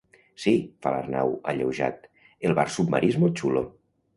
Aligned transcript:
Sí 0.43 0.53
—fa 0.61 0.93
l'Arnau, 0.95 1.35
alleujat—, 1.53 2.09
el 2.49 2.59
bar 2.61 2.67
submarí 2.79 3.13
és 3.17 3.21
molt 3.27 3.41
xulo. 3.45 3.65